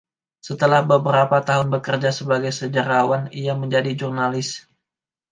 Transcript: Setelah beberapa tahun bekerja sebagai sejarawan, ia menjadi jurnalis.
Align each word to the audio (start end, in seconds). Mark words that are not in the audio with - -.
Setelah 0.47 0.81
beberapa 0.93 1.37
tahun 1.49 1.67
bekerja 1.75 2.09
sebagai 2.19 2.49
sejarawan, 2.59 3.23
ia 3.41 3.53
menjadi 3.61 3.91
jurnalis. 3.99 4.49